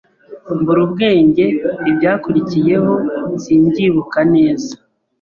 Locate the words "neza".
4.33-4.73